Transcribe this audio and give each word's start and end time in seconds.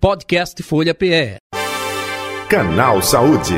Podcast 0.00 0.62
Folha 0.62 0.94
PE. 0.94 1.36
Canal 2.48 3.02
Saúde. 3.02 3.52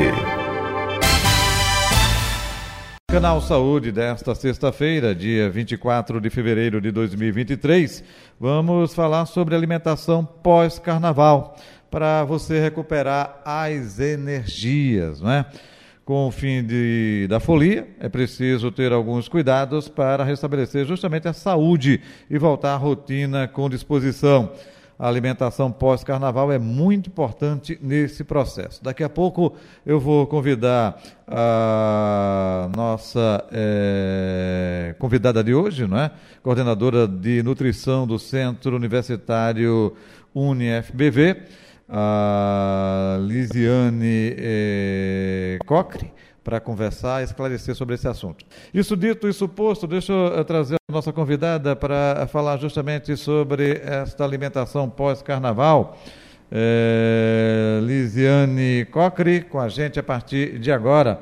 Canal 3.09 3.39
Saúde 3.39 3.93
desta 3.93 4.35
sexta-feira, 4.35 5.15
dia 5.15 5.49
24 5.49 6.19
de 6.19 6.29
fevereiro 6.29 6.81
de 6.81 6.91
2023. 6.91 8.03
Vamos 8.37 8.93
falar 8.93 9.25
sobre 9.25 9.55
alimentação 9.55 10.25
pós-carnaval, 10.25 11.55
para 11.89 12.25
você 12.25 12.59
recuperar 12.59 13.41
as 13.45 14.01
energias, 14.01 15.21
não 15.21 15.31
é? 15.31 15.45
Com 16.03 16.27
o 16.27 16.31
fim 16.31 16.61
de, 16.61 17.25
da 17.29 17.39
folia, 17.39 17.87
é 18.01 18.09
preciso 18.09 18.69
ter 18.69 18.91
alguns 18.91 19.29
cuidados 19.29 19.87
para 19.87 20.25
restabelecer 20.25 20.85
justamente 20.85 21.25
a 21.29 21.31
saúde 21.31 22.01
e 22.29 22.37
voltar 22.37 22.73
à 22.73 22.75
rotina 22.75 23.47
com 23.47 23.69
disposição. 23.69 24.51
A 24.97 25.07
alimentação 25.07 25.71
pós-carnaval 25.71 26.51
é 26.51 26.59
muito 26.59 27.09
importante 27.09 27.77
nesse 27.81 28.23
processo. 28.23 28.83
Daqui 28.83 29.03
a 29.03 29.09
pouco 29.09 29.53
eu 29.85 29.99
vou 29.99 30.27
convidar 30.27 31.01
a 31.27 32.69
nossa 32.75 33.43
é, 33.51 34.95
convidada 34.99 35.43
de 35.43 35.53
hoje, 35.53 35.87
não 35.87 35.97
é? 35.97 36.11
Coordenadora 36.41 37.07
de 37.07 37.41
nutrição 37.41 38.05
do 38.05 38.19
Centro 38.19 38.75
Universitário 38.75 39.93
UniFBV, 40.33 41.43
a 41.89 43.17
Lisiane 43.21 44.35
é, 44.37 45.57
Cocre 45.65 46.11
para 46.43 46.59
conversar 46.59 47.21
e 47.21 47.23
esclarecer 47.23 47.73
sobre 47.75 47.95
esse 47.95 48.07
assunto. 48.07 48.45
Isso 48.73 48.97
dito, 48.97 49.27
isso 49.27 49.47
posto, 49.47 49.87
deixa 49.87 50.11
eu 50.11 50.39
eh, 50.39 50.43
trazer 50.43 50.75
a 50.89 50.93
nossa 50.93 51.13
convidada 51.13 51.75
para 51.75 52.27
falar 52.27 52.57
justamente 52.57 53.15
sobre 53.15 53.81
esta 53.83 54.23
alimentação 54.23 54.89
pós-carnaval. 54.89 55.97
É, 56.51 57.79
Lisiane 57.81 58.85
Cocre, 58.91 59.41
com 59.41 59.59
a 59.59 59.67
gente 59.69 59.99
a 59.99 60.03
partir 60.03 60.59
de 60.59 60.71
agora. 60.71 61.19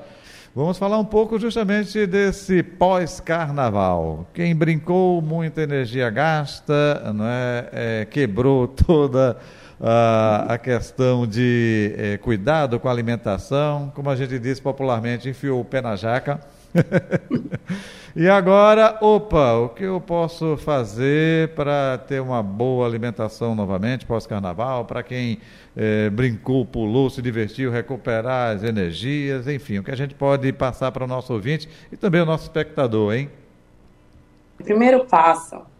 Vamos 0.54 0.78
falar 0.78 0.98
um 0.98 1.06
pouco 1.06 1.40
justamente 1.40 2.06
desse 2.06 2.62
pós-carnaval. 2.62 4.28
Quem 4.34 4.54
brincou, 4.54 5.22
muita 5.22 5.62
energia 5.62 6.10
gasta, 6.10 7.14
não 7.14 7.26
é? 7.26 7.70
é 7.72 8.06
quebrou 8.06 8.67
toda 8.67 9.38
a, 9.38 9.61
a 9.84 10.60
questão 10.60 11.26
de 11.26 11.96
é, 11.98 12.18
cuidado 12.18 12.80
com 12.80 12.88
a 12.88 12.92
alimentação, 12.92 13.92
como 13.96 14.10
a 14.10 14.16
gente 14.16 14.38
diz 14.38 14.60
popularmente, 14.60 15.28
enfiou 15.28 15.60
o 15.60 15.66
pé 15.66 15.82
na 15.82 15.96
jaca. 15.96 16.40
e 18.16 18.30
agora, 18.30 19.00
opa, 19.02 19.54
o 19.54 19.70
que 19.70 19.84
eu 19.84 20.00
posso 20.00 20.56
fazer 20.58 21.50
para 21.56 21.98
ter 21.98 22.22
uma 22.22 22.44
boa 22.44 22.86
alimentação 22.86 23.56
novamente 23.56 24.06
pós-carnaval? 24.06 24.86
Para 24.86 25.02
quem 25.02 25.40
é, 25.76 26.12
brincou, 26.12 26.64
pulou, 26.64 27.10
se 27.10 27.22
divertiu, 27.22 27.72
recuperar 27.72 28.56
as 28.56 28.64
energias, 28.64 29.48
enfim, 29.48 29.80
o 29.80 29.84
que 29.84 29.92
a 29.92 29.98
gente 29.98 30.14
pode 30.14 30.54
passar 30.54 30.92
para 30.92 31.04
o 31.04 31.08
nosso 31.08 31.34
ouvinte 31.34 31.68
e 31.92 31.98
também 31.98 32.22
o 32.22 32.26
nosso 32.26 32.44
espectador, 32.44 33.16
hein? 33.16 33.32
Primeiro 34.64 35.06
passo 35.06 35.70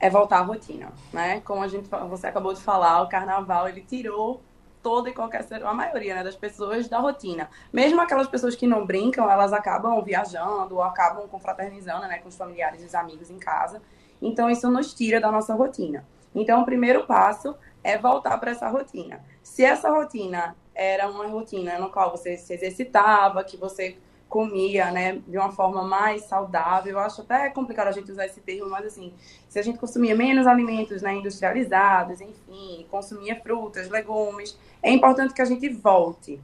é 0.00 0.08
voltar 0.08 0.38
à 0.38 0.42
rotina, 0.42 0.90
né? 1.12 1.40
Como 1.40 1.62
a 1.62 1.68
gente, 1.68 1.88
você 2.08 2.26
acabou 2.26 2.54
de 2.54 2.62
falar, 2.62 3.02
o 3.02 3.08
carnaval 3.08 3.68
ele 3.68 3.82
tirou 3.82 4.40
toda 4.82 5.10
e 5.10 5.12
qualquer 5.12 5.46
a 5.62 5.74
maioria 5.74 6.14
né, 6.14 6.24
das 6.24 6.34
pessoas 6.34 6.88
da 6.88 6.98
rotina. 6.98 7.50
Mesmo 7.70 8.00
aquelas 8.00 8.26
pessoas 8.26 8.56
que 8.56 8.66
não 8.66 8.86
brincam, 8.86 9.30
elas 9.30 9.52
acabam 9.52 10.02
viajando 10.02 10.76
ou 10.76 10.82
acabam 10.82 11.28
confraternizando, 11.28 12.08
né, 12.08 12.18
com 12.18 12.30
os 12.30 12.36
familiares 12.36 12.82
e 12.82 12.86
os 12.86 12.94
amigos 12.94 13.30
em 13.30 13.38
casa. 13.38 13.82
Então 14.22 14.48
isso 14.48 14.70
nos 14.70 14.94
tira 14.94 15.20
da 15.20 15.30
nossa 15.30 15.54
rotina. 15.54 16.06
Então 16.34 16.62
o 16.62 16.64
primeiro 16.64 17.06
passo 17.06 17.54
é 17.84 17.98
voltar 17.98 18.38
para 18.38 18.52
essa 18.52 18.68
rotina. 18.68 19.22
Se 19.42 19.62
essa 19.62 19.90
rotina 19.90 20.56
era 20.74 21.10
uma 21.10 21.26
rotina 21.26 21.78
no 21.78 21.90
qual 21.90 22.10
você 22.10 22.38
se 22.38 22.54
exercitava, 22.54 23.44
que 23.44 23.56
você 23.56 23.98
comia, 24.30 24.92
né, 24.92 25.20
de 25.26 25.36
uma 25.36 25.50
forma 25.50 25.82
mais 25.82 26.22
saudável. 26.22 26.92
Eu 26.92 27.00
acho 27.00 27.20
até 27.20 27.50
complicado 27.50 27.88
a 27.88 27.92
gente 27.92 28.10
usar 28.10 28.24
esse 28.24 28.40
termo, 28.40 28.70
mas 28.70 28.86
assim, 28.86 29.12
se 29.48 29.58
a 29.58 29.62
gente 29.62 29.78
consumia 29.78 30.14
menos 30.14 30.46
alimentos, 30.46 31.02
né, 31.02 31.14
industrializados, 31.16 32.20
enfim, 32.20 32.86
consumia 32.88 33.38
frutas, 33.42 33.90
legumes, 33.90 34.56
é 34.80 34.92
importante 34.92 35.34
que 35.34 35.42
a 35.42 35.44
gente 35.44 35.68
volte, 35.68 36.40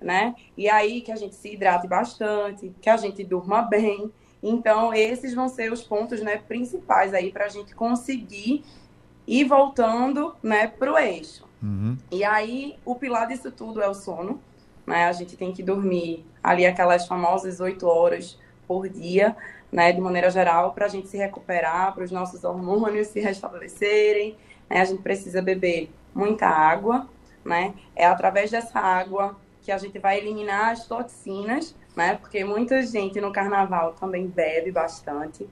né? 0.00 0.34
E 0.56 0.68
aí 0.68 1.00
que 1.00 1.10
a 1.10 1.16
gente 1.16 1.34
se 1.34 1.54
hidrate 1.54 1.88
bastante, 1.88 2.72
que 2.80 2.90
a 2.90 2.98
gente 2.98 3.24
durma 3.24 3.62
bem. 3.62 4.12
Então, 4.42 4.92
esses 4.94 5.34
vão 5.34 5.48
ser 5.48 5.72
os 5.72 5.82
pontos, 5.82 6.20
né, 6.20 6.36
principais 6.36 7.14
aí 7.14 7.32
para 7.32 7.46
a 7.46 7.48
gente 7.48 7.74
conseguir 7.74 8.62
ir 9.26 9.44
voltando, 9.44 10.34
né, 10.42 10.66
para 10.66 10.92
o 10.92 10.98
eixo. 10.98 11.44
Uhum. 11.62 11.96
E 12.10 12.22
aí, 12.22 12.76
o 12.84 12.94
pilar 12.94 13.26
disso 13.26 13.50
tudo 13.50 13.82
é 13.82 13.88
o 13.88 13.94
sono 13.94 14.40
né? 14.90 15.06
A 15.06 15.12
gente 15.12 15.36
tem 15.36 15.52
que 15.52 15.62
dormir 15.62 16.26
ali 16.42 16.66
aquelas 16.66 17.06
famosas 17.06 17.60
oito 17.60 17.86
horas 17.86 18.36
por 18.66 18.88
dia, 18.88 19.36
né? 19.70 19.92
De 19.92 20.00
maneira 20.00 20.28
geral, 20.30 20.72
para 20.72 20.86
a 20.86 20.88
gente 20.88 21.06
se 21.06 21.16
recuperar, 21.16 21.94
para 21.94 22.02
os 22.02 22.10
nossos 22.10 22.42
hormônios 22.42 23.06
se 23.06 23.20
restabelecerem. 23.20 24.36
Né? 24.68 24.80
A 24.80 24.84
gente 24.84 25.00
precisa 25.00 25.40
beber 25.40 25.90
muita 26.12 26.46
água, 26.48 27.08
né? 27.44 27.72
É 27.94 28.04
através 28.04 28.50
dessa 28.50 28.80
água 28.80 29.36
que 29.62 29.70
a 29.70 29.78
gente 29.78 29.96
vai 29.98 30.18
eliminar 30.18 30.72
as 30.72 30.86
toxinas, 30.86 31.74
né? 31.94 32.16
Porque 32.16 32.42
muita 32.44 32.82
gente 32.82 33.20
no 33.20 33.32
carnaval 33.32 33.92
também 33.92 34.26
bebe 34.26 34.72
bastante. 34.72 35.48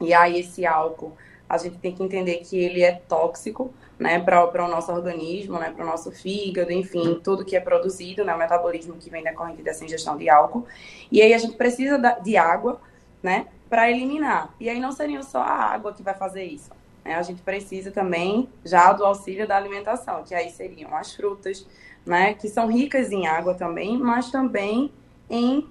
E 0.00 0.14
aí 0.14 0.40
esse 0.40 0.64
álcool, 0.64 1.14
a 1.50 1.58
gente 1.58 1.78
tem 1.78 1.92
que 1.92 2.00
entender 2.00 2.36
que 2.36 2.56
ele 2.56 2.80
é 2.80 2.92
tóxico, 2.92 3.74
né, 3.98 4.20
para 4.20 4.64
o 4.64 4.68
nosso 4.68 4.92
organismo, 4.92 5.58
né, 5.58 5.72
para 5.74 5.84
o 5.84 5.86
nosso 5.86 6.12
fígado, 6.12 6.70
enfim, 6.70 7.20
tudo 7.24 7.44
que 7.44 7.56
é 7.56 7.60
produzido, 7.60 8.24
né, 8.24 8.32
o 8.32 8.38
metabolismo 8.38 8.94
que 8.94 9.10
vem 9.10 9.24
decorrente 9.24 9.60
dessa 9.60 9.84
ingestão 9.84 10.16
de 10.16 10.30
álcool. 10.30 10.64
E 11.10 11.20
aí 11.20 11.34
a 11.34 11.38
gente 11.38 11.56
precisa 11.56 11.98
de 11.98 12.36
água, 12.36 12.80
né, 13.20 13.48
para 13.68 13.90
eliminar. 13.90 14.54
E 14.60 14.70
aí 14.70 14.78
não 14.78 14.92
seria 14.92 15.24
só 15.24 15.40
a 15.40 15.52
água 15.52 15.92
que 15.92 16.04
vai 16.04 16.14
fazer 16.14 16.44
isso. 16.44 16.70
Né? 17.04 17.16
A 17.16 17.22
gente 17.22 17.42
precisa 17.42 17.90
também 17.90 18.48
já 18.64 18.92
do 18.92 19.04
auxílio 19.04 19.46
da 19.46 19.56
alimentação, 19.56 20.22
que 20.22 20.36
aí 20.36 20.50
seriam 20.50 20.96
as 20.96 21.12
frutas, 21.16 21.66
né, 22.06 22.32
que 22.34 22.48
são 22.48 22.68
ricas 22.68 23.10
em 23.10 23.26
água 23.26 23.54
também, 23.54 23.98
mas 23.98 24.30
também 24.30 24.92
em 25.28 25.68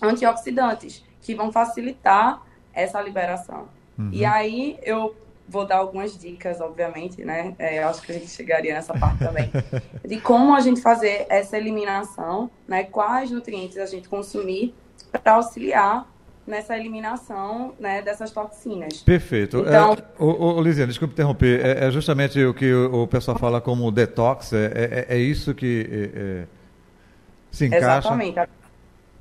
antioxidantes, 0.00 1.04
que 1.20 1.34
vão 1.34 1.52
facilitar 1.52 2.42
essa 2.72 2.98
liberação. 3.02 3.68
Uhum. 3.98 4.10
E 4.12 4.24
aí 4.24 4.78
eu 4.82 5.14
vou 5.48 5.66
dar 5.66 5.76
algumas 5.76 6.16
dicas, 6.16 6.60
obviamente, 6.60 7.24
né? 7.24 7.54
É, 7.58 7.82
eu 7.82 7.88
acho 7.88 8.02
que 8.02 8.12
a 8.12 8.14
gente 8.14 8.28
chegaria 8.28 8.74
nessa 8.74 8.94
parte 8.94 9.18
também. 9.18 9.50
de 10.06 10.20
como 10.20 10.54
a 10.54 10.60
gente 10.60 10.80
fazer 10.80 11.26
essa 11.28 11.56
eliminação, 11.56 12.50
né? 12.66 12.84
Quais 12.84 13.30
nutrientes 13.30 13.76
a 13.78 13.86
gente 13.86 14.08
consumir 14.08 14.74
para 15.10 15.34
auxiliar 15.34 16.10
nessa 16.46 16.76
eliminação 16.76 17.72
né, 17.78 18.02
dessas 18.02 18.30
toxinas. 18.30 19.02
Perfeito. 19.02 19.58
Então, 19.58 19.92
é, 19.92 19.96
o, 20.18 20.56
o, 20.56 20.60
Lisiane, 20.60 20.88
desculpe 20.88 21.12
interromper, 21.12 21.64
é, 21.64 21.86
é, 21.86 21.90
justamente 21.90 22.42
o 22.44 22.52
que 22.52 22.72
o, 22.72 23.02
o 23.02 23.06
pessoal 23.06 23.38
fala 23.38 23.60
como 23.60 23.90
detox, 23.92 24.52
é, 24.52 24.66
é, 24.74 25.06
é 25.16 25.18
isso 25.18 25.54
que 25.54 25.88
é, 25.88 26.18
é, 26.18 26.46
se 27.50 27.66
encaixa? 27.66 27.86
Exatamente. 27.86 28.38
A, 28.40 28.48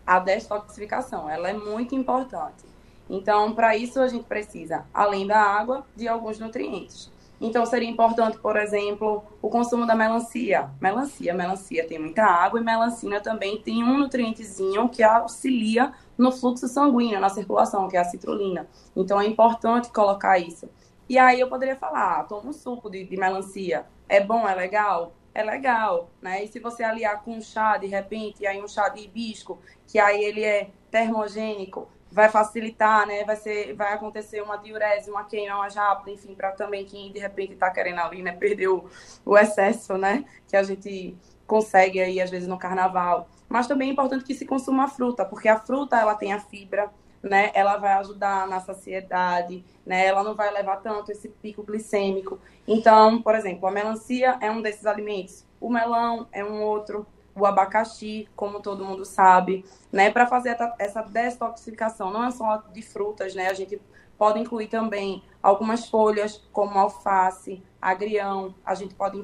a 0.08 0.20
detoxificação, 0.20 1.30
ela 1.30 1.50
é 1.50 1.54
muito 1.54 1.94
importante. 1.94 2.71
Então, 3.14 3.54
para 3.54 3.76
isso, 3.76 4.00
a 4.00 4.08
gente 4.08 4.24
precisa, 4.24 4.86
além 4.94 5.28
da 5.28 5.38
água, 5.38 5.86
de 5.98 6.08
alguns 6.08 6.40
nutrientes. 6.40 7.12
Então, 7.42 7.66
seria 7.66 7.90
importante, 7.90 8.38
por 8.38 8.56
exemplo, 8.56 9.22
o 9.42 9.50
consumo 9.50 9.86
da 9.86 9.94
melancia. 9.94 10.70
Melancia, 10.80 11.34
melancia 11.34 11.86
tem 11.86 12.00
muita 12.00 12.24
água 12.24 12.62
e 12.62 12.64
melancina 12.64 13.20
também 13.20 13.62
tem 13.62 13.84
um 13.84 13.98
nutrientezinho 13.98 14.88
que 14.88 15.04
auxilia 15.04 15.92
no 16.18 16.32
fluxo 16.32 16.70
sanguíneo, 16.70 17.20
na 17.20 17.28
circulação, 17.28 17.90
que 17.90 17.98
é 17.98 18.00
a 18.00 18.06
citrulina. 18.06 18.66
Então, 18.96 19.20
é 19.20 19.28
importante 19.28 19.90
colocar 19.90 20.40
isso. 20.40 20.70
E 21.10 21.18
aí 21.18 21.38
eu 21.38 21.50
poderia 21.50 21.76
falar, 21.76 22.22
ah, 22.22 22.24
toma 22.24 22.52
um 22.52 22.54
suco 22.54 22.90
de, 22.90 23.04
de 23.04 23.18
melancia. 23.18 23.86
É 24.08 24.22
bom, 24.22 24.48
é 24.48 24.56
legal? 24.56 25.12
É 25.34 25.44
legal, 25.44 26.10
né? 26.22 26.46
E 26.46 26.48
se 26.48 26.60
você 26.60 26.82
aliar 26.82 27.22
com 27.24 27.36
um 27.36 27.42
chá, 27.42 27.78
de 27.78 27.88
repente, 27.88 28.48
aí 28.48 28.62
um 28.62 28.70
chá 28.70 28.88
de 28.88 29.02
hibisco, 29.02 29.60
que 29.86 30.00
aí 30.00 30.24
ele 30.24 30.46
é 30.46 30.70
termogênico, 30.90 31.90
vai 32.12 32.30
facilitar, 32.30 33.08
né? 33.08 33.24
Vai 33.24 33.36
ser, 33.36 33.74
vai 33.74 33.94
acontecer 33.94 34.42
uma 34.42 34.58
diurese, 34.58 35.10
uma 35.10 35.24
queima 35.24 35.58
mais 35.58 35.76
rápida, 35.76 36.12
enfim, 36.12 36.36
para 36.36 36.52
também 36.52 36.86
quem 36.86 37.12
de 37.12 37.20
repente 37.20 37.54
está 37.54 37.72
querendo 37.72 38.00
ali, 38.00 38.22
né, 38.22 38.34
perder 38.34 38.68
o, 38.68 38.90
o, 39.26 39.38
excesso, 39.38 39.98
né, 39.98 40.26
que 40.48 40.56
a 40.56 40.64
gente 40.64 41.16
consegue 41.48 42.00
aí 42.00 42.22
às 42.22 42.30
vezes 42.30 42.48
no 42.48 42.58
carnaval. 42.58 43.30
Mas 43.48 43.68
também 43.68 43.90
é 43.90 43.92
importante 43.92 44.26
que 44.26 44.34
se 44.34 44.46
consuma 44.46 44.86
a 44.86 44.88
fruta, 44.88 45.26
porque 45.26 45.48
a 45.48 45.60
fruta 45.60 45.98
ela 45.98 46.16
tem 46.16 46.34
a 46.34 46.40
fibra, 46.40 46.90
né? 47.22 47.52
Ela 47.54 47.78
vai 47.78 47.94
ajudar 47.94 48.48
na 48.48 48.60
saciedade, 48.60 49.64
né? 49.86 50.06
Ela 50.06 50.24
não 50.24 50.34
vai 50.34 50.52
levar 50.52 50.78
tanto 50.78 51.12
esse 51.12 51.30
pico 51.30 51.64
glicêmico. 51.64 52.40
Então, 52.68 53.22
por 53.22 53.36
exemplo, 53.36 53.68
a 53.68 53.72
melancia 53.72 54.38
é 54.42 54.50
um 54.50 54.62
desses 54.62 54.86
alimentos, 54.86 55.46
o 55.60 55.70
melão 55.70 56.28
é 56.32 56.44
um 56.44 56.64
outro, 56.64 57.06
o 57.36 57.46
abacaxi, 57.46 58.28
como 58.36 58.60
todo 58.60 58.84
mundo 58.86 59.06
sabe, 59.06 59.66
né, 59.92 60.12
para 60.12 60.28
fazer 60.28 60.58
essa 60.78 61.02
detoxificação. 61.02 62.12
Não 62.12 62.24
é 62.24 62.32
só 62.32 62.58
de 62.58 62.82
frutas, 62.82 63.34
né? 63.34 63.48
A 63.48 63.54
gente 63.54 63.82
pode 64.18 64.40
incluir 64.40 64.68
também 64.68 65.24
algumas 65.42 65.88
folhas, 65.88 66.44
como 66.52 66.78
alface, 66.78 67.64
agrião, 67.82 68.54
a 68.66 68.76
gente 68.76 68.94
pode 68.94 69.22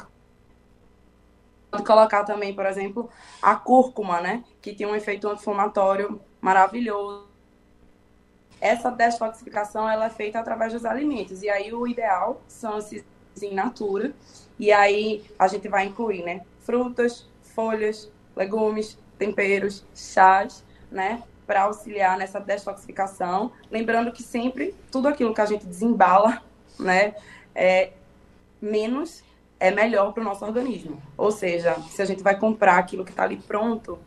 colocar 1.86 2.24
também, 2.24 2.56
por 2.56 2.65
exemplo, 2.65 3.09
a 3.42 3.56
cúrcuma, 3.56 4.21
né? 4.21 4.44
Que 4.62 4.74
tem 4.74 4.88
um 4.88 4.95
efeito 4.95 5.27
anti-inflamatório 5.27 6.19
maravilhoso. 6.42 7.27
Essa 8.59 8.89
detoxificação 8.89 9.88
ela 9.88 10.06
é 10.06 10.09
feita 10.09 10.39
através 10.39 10.74
dos 10.74 10.86
alimentos. 10.86 11.44
E 11.44 11.50
aí 11.50 11.71
o 11.71 11.86
ideal 11.86 12.42
são 12.48 12.80
esses 12.80 13.04
in 13.42 13.54
natura. 13.54 14.13
E 14.57 14.71
aí 14.71 15.24
a 15.38 15.48
gente 15.48 15.68
vai 15.68 15.86
incluir, 15.86 16.24
né? 16.24 16.44
Frutas, 16.62 17.27
folhas, 17.57 18.12
legumes, 18.36 19.00
temperos, 19.18 19.83
chás, 19.95 20.63
né? 20.92 21.24
Para 21.48 21.63
auxiliar 21.63 22.15
nessa 22.15 22.39
detoxificação. 22.39 23.51
Lembrando 23.71 24.12
que 24.12 24.21
sempre 24.21 24.75
tudo 24.92 25.07
aquilo 25.07 25.33
que 25.33 25.42
a 25.42 25.45
gente 25.48 25.65
desembala, 25.65 26.44
né? 26.80 27.15
É 27.56 27.94
menos 28.62 29.24
é 29.59 29.71
melhor 29.71 30.13
para 30.13 30.21
o 30.21 30.24
nosso 30.24 30.45
organismo. 30.45 31.01
Ou 31.18 31.31
seja, 31.31 31.74
se 31.89 32.00
a 32.00 32.06
gente 32.06 32.21
vai 32.21 32.38
comprar 32.38 32.77
aquilo 32.77 33.04
que 33.04 33.09
está 33.09 33.24
ali 33.24 33.38
pronto, 33.38 33.98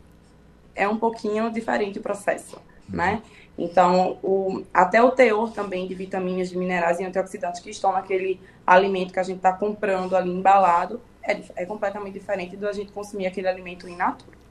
é 0.73 0.87
um 0.87 0.97
pouquinho 0.97 1.51
diferente 1.51 1.99
o 1.99 2.01
processo, 2.01 2.57
né? 2.87 3.21
Então, 3.57 4.17
o, 4.23 4.63
até 4.73 5.03
o 5.03 5.11
teor 5.11 5.51
também 5.51 5.89
de 5.89 5.93
vitaminas, 5.93 6.49
de 6.49 6.57
minerais 6.57 7.01
e 7.01 7.03
antioxidantes 7.03 7.59
que 7.59 7.69
estão 7.69 7.91
naquele 7.91 8.39
alimento 8.65 9.11
que 9.11 9.19
a 9.19 9.23
gente 9.23 9.37
está 9.37 9.51
comprando 9.51 10.15
ali 10.15 10.31
embalado 10.31 11.01
é, 11.23 11.39
é 11.55 11.65
completamente 11.65 12.13
diferente 12.13 12.55
do 12.55 12.67
a 12.67 12.73
gente 12.73 12.91
consumir 12.91 13.27
aquele 13.27 13.47
alimento 13.47 13.87
in 13.87 13.95
natura. 13.95 14.41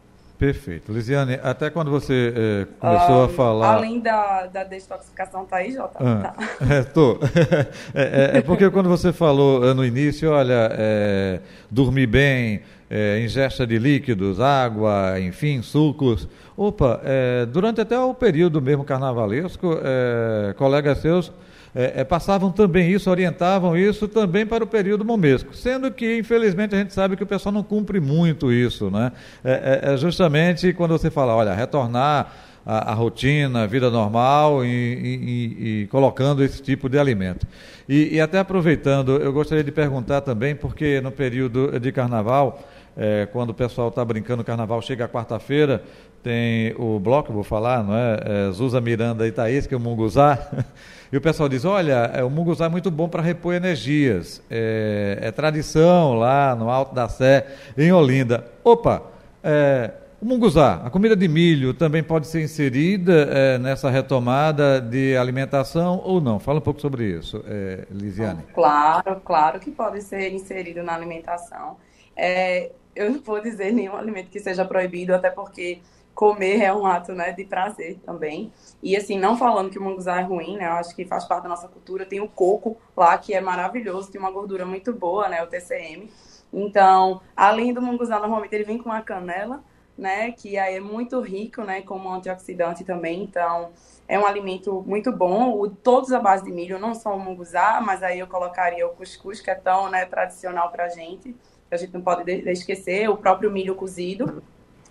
Perfeito. 0.40 0.90
Lisiane, 0.90 1.38
até 1.42 1.68
quando 1.68 1.90
você 1.90 2.32
é, 2.34 2.66
começou 2.80 3.24
a 3.24 3.28
falar. 3.28 3.74
Além 3.74 4.00
da, 4.00 4.46
da 4.46 4.64
detoxificação, 4.64 5.44
tá 5.44 5.56
aí, 5.56 5.70
Jota? 5.70 5.98
Ah, 6.00 6.32
tá. 6.34 6.34
É, 6.74 6.82
tô. 6.82 7.18
é, 7.94 8.38
é, 8.38 8.40
porque 8.40 8.70
quando 8.70 8.88
você 8.88 9.12
falou 9.12 9.68
eh, 9.68 9.74
no 9.74 9.84
início, 9.84 10.30
olha, 10.30 10.70
é, 10.72 11.40
dormir 11.70 12.06
bem, 12.06 12.62
é, 12.90 13.22
ingesta 13.24 13.64
de 13.64 13.78
líquidos, 13.78 14.40
água, 14.40 15.14
enfim, 15.20 15.62
sucos. 15.62 16.28
Opa, 16.56 17.00
é, 17.04 17.46
durante 17.46 17.80
até 17.80 17.98
o 17.98 18.12
período 18.12 18.60
mesmo 18.60 18.84
carnavalesco, 18.84 19.78
é, 19.82 20.52
colegas 20.54 20.98
seus 20.98 21.32
é, 21.74 22.00
é, 22.00 22.04
passavam 22.04 22.50
também 22.50 22.90
isso, 22.90 23.08
orientavam 23.08 23.76
isso 23.76 24.08
também 24.08 24.44
para 24.44 24.64
o 24.64 24.66
período 24.66 25.04
momesco, 25.04 25.54
sendo 25.54 25.90
que, 25.90 26.18
infelizmente, 26.18 26.74
a 26.74 26.78
gente 26.78 26.92
sabe 26.92 27.16
que 27.16 27.22
o 27.22 27.26
pessoal 27.26 27.52
não 27.52 27.62
cumpre 27.62 28.00
muito 28.00 28.52
isso, 28.52 28.90
né? 28.90 29.12
É, 29.44 29.92
é, 29.92 29.96
justamente 29.96 30.72
quando 30.72 30.90
você 30.90 31.10
fala, 31.10 31.34
olha, 31.34 31.54
retornar 31.54 32.32
a 32.66 32.92
rotina, 32.92 33.62
a 33.62 33.66
vida 33.66 33.90
normal 33.90 34.64
e, 34.64 34.68
e, 34.68 35.82
e, 35.82 35.86
colocando 35.86 36.44
esse 36.44 36.62
tipo 36.62 36.90
de 36.90 36.98
alimento. 36.98 37.46
E, 37.88 38.16
e, 38.16 38.20
até 38.20 38.38
aproveitando, 38.38 39.16
eu 39.16 39.32
gostaria 39.32 39.64
de 39.64 39.72
perguntar 39.72 40.20
também, 40.20 40.54
porque 40.54 41.00
no 41.00 41.10
período 41.10 41.80
de 41.80 41.90
carnaval, 41.90 42.62
é, 42.96 43.26
quando 43.32 43.50
o 43.50 43.54
pessoal 43.54 43.88
está 43.88 44.04
brincando, 44.04 44.42
o 44.42 44.44
carnaval 44.44 44.80
chega 44.82 45.08
quarta-feira, 45.08 45.82
tem 46.22 46.74
o 46.78 46.98
bloco, 46.98 47.32
vou 47.32 47.44
falar, 47.44 47.82
não 47.82 47.96
é? 47.96 48.48
é 48.48 48.52
Zuza 48.52 48.80
Miranda 48.80 49.26
e 49.26 49.32
Thaís, 49.32 49.66
que 49.66 49.74
é 49.74 49.76
o 49.76 49.80
Munguzá. 49.80 50.38
E 51.12 51.16
o 51.16 51.20
pessoal 51.20 51.48
diz: 51.48 51.64
olha, 51.64 52.10
é, 52.14 52.22
o 52.22 52.30
munguzá 52.30 52.66
é 52.66 52.68
muito 52.68 52.90
bom 52.90 53.08
para 53.08 53.20
repor 53.20 53.52
energias. 53.52 54.40
É, 54.48 55.18
é, 55.20 55.32
tradição 55.32 56.14
lá 56.14 56.54
no 56.54 56.70
Alto 56.70 56.94
da 56.94 57.08
Sé, 57.08 57.46
em 57.76 57.90
Olinda. 57.90 58.44
Opa, 58.62 59.02
é, 59.42 59.90
o 60.20 60.26
munguzá, 60.26 60.82
a 60.84 60.90
comida 60.90 61.16
de 61.16 61.26
milho, 61.26 61.74
também 61.74 62.02
pode 62.02 62.26
ser 62.26 62.42
inserida 62.42 63.26
é, 63.30 63.58
nessa 63.58 63.90
retomada 63.90 64.80
de 64.80 65.16
alimentação 65.16 66.00
ou 66.04 66.20
não? 66.20 66.38
Fala 66.38 66.58
um 66.58 66.62
pouco 66.62 66.80
sobre 66.80 67.06
isso, 67.06 67.42
é, 67.48 67.86
Lisiane. 67.90 68.44
Claro, 68.54 69.20
claro 69.24 69.58
que 69.58 69.70
pode 69.70 70.02
ser 70.02 70.32
inserido 70.32 70.82
na 70.82 70.94
alimentação. 70.94 71.76
É, 72.14 72.70
eu 72.94 73.10
não 73.10 73.20
vou 73.20 73.40
dizer 73.40 73.72
nenhum 73.72 73.96
alimento 73.96 74.30
que 74.30 74.40
seja 74.40 74.64
proibido, 74.64 75.14
até 75.14 75.30
porque 75.30 75.80
comer 76.14 76.62
é 76.62 76.72
um 76.72 76.84
ato 76.84 77.12
né, 77.12 77.32
de 77.32 77.44
prazer 77.44 77.98
também. 78.04 78.52
E 78.82 78.96
assim, 78.96 79.18
não 79.18 79.36
falando 79.36 79.70
que 79.70 79.78
o 79.78 79.82
munguzá 79.82 80.20
é 80.20 80.22
ruim, 80.22 80.56
né? 80.56 80.66
Eu 80.66 80.72
acho 80.72 80.94
que 80.94 81.04
faz 81.04 81.24
parte 81.24 81.44
da 81.44 81.48
nossa 81.48 81.68
cultura. 81.68 82.04
Tem 82.04 82.20
o 82.20 82.28
coco 82.28 82.76
lá, 82.96 83.16
que 83.16 83.32
é 83.32 83.40
maravilhoso, 83.40 84.10
tem 84.10 84.20
uma 84.20 84.30
gordura 84.30 84.66
muito 84.66 84.92
boa, 84.92 85.28
né? 85.28 85.42
O 85.42 85.46
TCM. 85.46 86.10
Então, 86.52 87.20
além 87.36 87.72
do 87.72 87.80
munguzá, 87.80 88.18
normalmente 88.18 88.54
ele 88.54 88.64
vem 88.64 88.78
com 88.78 88.90
a 88.90 89.00
canela, 89.00 89.62
né? 89.96 90.32
Que 90.32 90.58
aí 90.58 90.76
é 90.76 90.80
muito 90.80 91.20
rico, 91.20 91.62
né? 91.62 91.82
Como 91.82 92.12
antioxidante 92.12 92.84
também. 92.84 93.22
Então, 93.22 93.70
é 94.06 94.18
um 94.18 94.26
alimento 94.26 94.82
muito 94.86 95.12
bom. 95.12 95.58
O, 95.58 95.70
todos 95.70 96.12
à 96.12 96.18
base 96.18 96.44
de 96.44 96.50
milho, 96.50 96.78
não 96.78 96.94
só 96.94 97.16
o 97.16 97.20
munguzá, 97.20 97.80
mas 97.80 98.02
aí 98.02 98.18
eu 98.18 98.26
colocaria 98.26 98.86
o 98.86 98.90
cuscuz, 98.90 99.40
que 99.40 99.50
é 99.50 99.54
tão 99.54 99.88
né, 99.88 100.04
tradicional 100.04 100.70
pra 100.70 100.88
gente. 100.88 101.34
Que 101.70 101.74
a 101.76 101.78
gente 101.78 101.94
não 101.94 102.02
pode 102.02 102.30
esquecer. 102.50 103.08
O 103.08 103.16
próprio 103.16 103.50
milho 103.50 103.74
cozido 103.74 104.42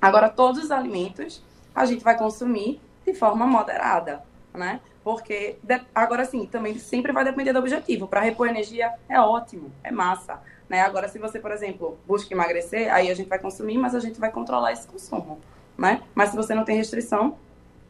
Agora, 0.01 0.29
todos 0.29 0.63
os 0.63 0.71
alimentos 0.71 1.43
a 1.75 1.85
gente 1.85 2.03
vai 2.03 2.17
consumir 2.17 2.79
de 3.05 3.13
forma 3.13 3.45
moderada, 3.45 4.23
né? 4.53 4.79
Porque, 5.03 5.57
agora 5.93 6.25
sim, 6.25 6.45
também 6.45 6.77
sempre 6.77 7.11
vai 7.11 7.23
depender 7.23 7.51
do 7.51 7.59
objetivo. 7.59 8.07
Para 8.07 8.21
repor 8.21 8.47
energia 8.47 8.93
é 9.07 9.19
ótimo, 9.19 9.71
é 9.83 9.91
massa. 9.91 10.39
Né? 10.69 10.81
Agora, 10.81 11.07
se 11.07 11.17
você, 11.17 11.39
por 11.39 11.51
exemplo, 11.51 11.97
busca 12.07 12.33
emagrecer, 12.33 12.93
aí 12.93 13.09
a 13.09 13.15
gente 13.15 13.27
vai 13.27 13.39
consumir, 13.39 13.77
mas 13.77 13.95
a 13.95 13.99
gente 13.99 14.19
vai 14.19 14.31
controlar 14.31 14.71
esse 14.71 14.87
consumo. 14.87 15.39
Né? 15.77 16.01
Mas 16.13 16.29
se 16.29 16.35
você 16.35 16.53
não 16.53 16.63
tem 16.63 16.77
restrição, 16.77 17.37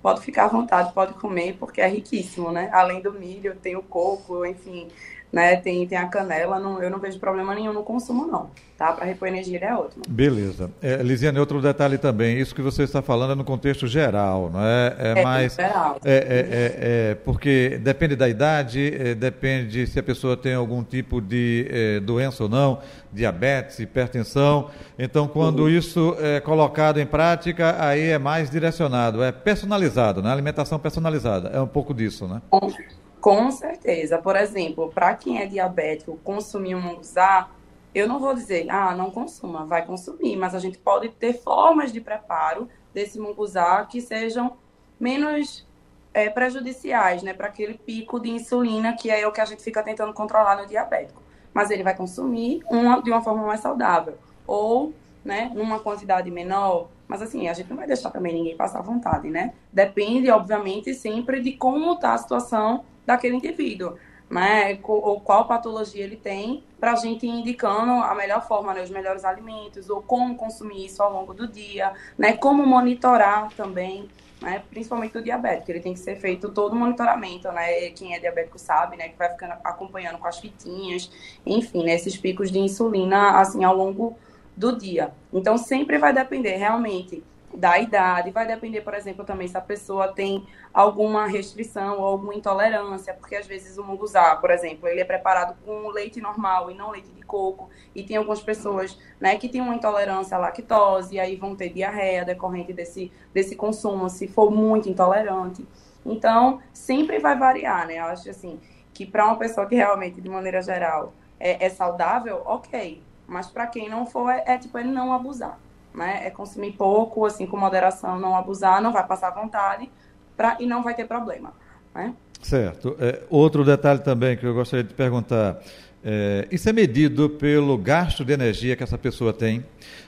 pode 0.01 0.21
ficar 0.21 0.45
à 0.45 0.47
vontade, 0.47 0.94
pode 0.94 1.13
comer, 1.15 1.57
porque 1.59 1.81
é 1.81 1.88
riquíssimo, 1.88 2.51
né? 2.51 2.69
Além 2.71 3.01
do 3.01 3.12
milho, 3.12 3.56
tem 3.56 3.75
o 3.75 3.83
coco, 3.83 4.45
enfim, 4.45 4.88
né? 5.31 5.55
Tem, 5.57 5.87
tem 5.87 5.97
a 5.97 6.07
canela, 6.07 6.59
não, 6.59 6.81
eu 6.81 6.89
não 6.89 6.99
vejo 6.99 7.19
problema 7.19 7.53
nenhum 7.53 7.73
no 7.73 7.83
consumo, 7.83 8.25
não. 8.25 8.49
Tá? 8.77 8.93
Para 8.93 9.05
repor 9.05 9.27
energia 9.27 9.57
ele 9.57 9.65
é 9.65 9.75
ótimo. 9.75 10.03
Beleza. 10.07 10.71
É, 10.81 11.03
Lisiane, 11.03 11.37
outro 11.37 11.61
detalhe 11.61 11.97
também, 11.97 12.39
isso 12.39 12.55
que 12.55 12.61
você 12.61 12.83
está 12.83 13.01
falando 13.01 13.33
é 13.33 13.35
no 13.35 13.43
contexto 13.43 13.85
geral, 13.87 14.49
não 14.49 14.63
é? 14.63 14.95
É, 14.97 15.19
é 15.19 15.23
mais. 15.23 15.55
Geral. 15.55 15.97
É, 16.03 16.13
é, 16.13 16.19
é, 16.19 17.11
é, 17.11 17.15
porque 17.15 17.77
depende 17.83 18.15
da 18.15 18.29
idade, 18.29 18.93
é, 18.95 19.13
depende 19.13 19.85
se 19.85 19.99
a 19.99 20.03
pessoa 20.03 20.37
tem 20.37 20.53
algum 20.53 20.81
tipo 20.81 21.19
de 21.19 21.67
é, 21.69 21.99
doença 21.99 22.43
ou 22.43 22.49
não, 22.49 22.79
diabetes, 23.11 23.79
hipertensão. 23.79 24.69
Então, 24.97 25.27
quando 25.27 25.63
uhum. 25.63 25.69
isso 25.69 26.15
é 26.17 26.39
colocado 26.39 27.01
em 27.01 27.05
prática, 27.05 27.75
aí 27.79 28.11
é 28.11 28.17
mais 28.17 28.49
direcionado, 28.49 29.21
é 29.21 29.31
personalizado, 29.31 30.21
né? 30.21 30.31
Alimentação 30.31 30.79
personalizada. 30.79 31.49
É 31.49 31.59
um 31.59 31.67
pouco 31.67 31.93
disso, 31.93 32.27
né? 32.27 32.41
Com, 32.49 32.71
com 33.19 33.51
certeza. 33.51 34.18
Por 34.18 34.36
exemplo, 34.36 34.92
para 34.94 35.13
quem 35.16 35.42
é 35.42 35.45
diabético, 35.45 36.18
consumir 36.24 36.75
um 36.75 36.81
munguzá 36.81 37.50
eu 37.94 38.07
não 38.07 38.19
vou 38.19 38.33
dizer, 38.33 38.69
ah, 38.69 38.95
não 38.95 39.10
consuma, 39.10 39.66
vai 39.66 39.86
consumir, 39.86 40.36
mas 40.38 40.54
a 40.54 40.60
gente 40.60 40.77
pode 40.77 41.10
ter 41.10 41.33
formas 41.33 41.92
de 41.92 41.99
preparo 41.99 42.69
desse 42.94 43.19
munguzá 43.19 43.85
que 43.85 43.99
sejam 43.99 44.57
menos 44.99 45.68
é, 46.14 46.30
prejudiciais, 46.30 47.23
né, 47.23 47.33
para 47.33 47.47
aquele 47.47 47.76
pico 47.76 48.19
de 48.19 48.30
insulina 48.30 48.94
que 48.94 49.09
é 49.09 49.28
o 49.28 49.31
que 49.31 49.42
a 49.42 49.45
gente 49.45 49.64
fica 49.64 49.81
tentando 49.81 50.14
controlar 50.14 50.57
no 50.57 50.68
diabético. 50.68 51.21
Mas 51.54 51.71
ele 51.71 51.83
vai 51.83 51.95
consumir 51.95 52.61
uma, 52.69 53.02
de 53.02 53.09
uma 53.09 53.21
forma 53.21 53.45
mais 53.45 53.59
saudável, 53.59 54.18
ou, 54.45 54.94
né, 55.26 55.52
numa 55.56 55.80
quantidade 55.80 56.30
menor. 56.30 56.90
Mas 57.07 57.23
assim, 57.23 57.47
a 57.47 57.54
gente 57.54 57.69
não 57.71 57.78
vai 57.78 57.88
deixar 57.88 58.11
também 58.11 58.33
ninguém 58.33 58.56
passar 58.56 58.81
vontade, 58.81 59.30
né? 59.31 59.56
Depende, 59.73 60.30
obviamente, 60.30 60.94
sempre 60.94 61.42
de 61.42 61.54
como 61.54 61.94
está 61.94 62.14
a 62.14 62.18
situação 62.19 62.85
daquele 63.09 63.35
indivíduo 63.35 63.97
né, 64.30 64.78
ou 64.83 65.19
qual 65.19 65.47
patologia 65.47 66.04
ele 66.04 66.16
tem, 66.16 66.63
para 66.80 66.94
a 66.94 66.95
gente 66.95 67.25
ir 67.25 67.30
indicando 67.30 67.92
a 67.92 68.13
melhor 68.13 68.47
forma, 68.47 68.73
né, 68.73 68.83
os 68.83 68.89
melhores 68.89 69.25
alimentos, 69.25 69.89
ou 69.89 70.01
como 70.01 70.35
consumir 70.35 70.85
isso 70.85 71.01
ao 71.01 71.11
longo 71.11 71.33
do 71.33 71.47
dia, 71.47 71.94
né, 72.18 72.33
como 72.33 72.66
monitorar 72.66 73.49
também, 73.57 74.07
né, 74.39 74.61
principalmente 74.69 75.18
o 75.18 75.23
diabético, 75.23 75.71
ele 75.71 75.80
tem 75.80 75.94
que 75.94 75.99
ser 75.99 76.16
feito 76.18 76.49
todo 76.51 76.73
o 76.73 76.75
monitoramento, 76.75 77.51
né, 77.51 77.89
quem 77.89 78.13
é 78.13 78.19
diabético 78.19 78.59
sabe, 78.59 78.95
né, 78.97 79.09
que 79.09 79.18
vai 79.18 79.30
ficando 79.30 79.56
acompanhando 79.63 80.19
com 80.19 80.28
as 80.28 80.37
fitinhas, 80.37 81.11
enfim, 81.44 81.83
né, 81.83 81.95
esses 81.95 82.16
picos 82.16 82.51
de 82.51 82.59
insulina, 82.59 83.39
assim, 83.39 83.63
ao 83.63 83.75
longo 83.75 84.16
do 84.56 84.78
dia. 84.78 85.11
Então, 85.33 85.57
sempre 85.57 85.97
vai 85.97 86.13
depender, 86.13 86.56
realmente, 86.57 87.23
da 87.59 87.78
idade, 87.78 88.31
vai 88.31 88.47
depender, 88.47 88.81
por 88.81 88.94
exemplo, 88.94 89.25
também 89.25 89.47
se 89.47 89.57
a 89.57 89.61
pessoa 89.61 90.13
tem 90.13 90.47
alguma 90.73 91.28
restrição 91.28 91.99
ou 91.99 92.06
alguma 92.06 92.33
intolerância, 92.33 93.13
porque 93.13 93.35
às 93.35 93.45
vezes 93.45 93.78
o 93.78 93.83
munguzá, 93.83 94.35
por 94.37 94.49
exemplo, 94.49 94.87
ele 94.87 95.01
é 95.01 95.06
preparado 95.06 95.57
com 95.66 95.89
leite 95.89 96.21
normal 96.21 96.71
e 96.71 96.73
não 96.73 96.92
leite 96.92 97.11
de 97.11 97.21
coco, 97.21 97.69
e 97.94 98.01
tem 98.01 98.16
algumas 98.16 98.42
pessoas, 98.42 98.97
né, 99.19 99.37
que 99.37 99.49
têm 99.49 99.59
uma 99.59 99.75
intolerância 99.75 100.37
à 100.37 100.39
lactose, 100.39 101.16
e 101.16 101.19
aí 101.19 101.35
vão 101.35 101.54
ter 101.54 101.69
diarreia 101.69 102.23
decorrente 102.23 102.71
desse, 102.71 103.11
desse 103.33 103.56
consumo, 103.57 104.09
se 104.09 104.28
for 104.28 104.49
muito 104.49 104.87
intolerante. 104.87 105.68
Então, 106.06 106.61
sempre 106.73 107.19
vai 107.19 107.37
variar, 107.37 107.85
né? 107.85 107.99
Eu 107.99 108.06
acho 108.06 108.30
assim, 108.30 108.59
que 108.94 109.06
para 109.06 109.25
uma 109.25 109.35
pessoa 109.35 109.68
que 109.68 109.75
realmente, 109.75 110.21
de 110.21 110.30
maneira 110.30 110.61
geral, 110.61 111.13
é, 111.37 111.66
é 111.66 111.69
saudável, 111.69 112.42
ok, 112.45 113.04
mas 113.28 113.47
para 113.47 113.68
quem 113.68 113.89
não 113.89 114.06
for, 114.06 114.30
é, 114.30 114.44
é 114.47 114.57
tipo 114.57 114.78
ele 114.78 114.89
não 114.89 115.13
abusar 115.13 115.59
né? 115.93 116.27
É 116.27 116.29
consumir 116.29 116.73
pouco, 116.73 117.25
assim, 117.25 117.45
com 117.45 117.57
moderação, 117.57 118.19
não 118.19 118.35
abusar, 118.35 118.81
não 118.81 118.91
vai 118.91 119.05
passar 119.05 119.31
vontade 119.31 119.89
pra, 120.35 120.57
e 120.59 120.65
não 120.65 120.83
vai 120.83 120.93
ter 120.93 121.05
problema, 121.05 121.53
né? 121.93 122.13
Certo. 122.41 122.95
É, 122.99 123.23
outro 123.29 123.65
detalhe 123.65 123.99
também 123.99 124.37
que 124.37 124.45
eu 124.45 124.53
gostaria 124.53 124.83
de 124.83 124.93
perguntar. 124.93 125.59
É, 126.01 126.47
isso 126.49 126.69
é 126.69 126.71
medido 126.71 127.29
pelo 127.29 127.77
gasto 127.77 128.23
de 128.23 128.31
energia 128.31 128.75
que 128.75 128.83
essa 128.83 128.97
pessoa 128.97 129.33
tem. 129.33 129.65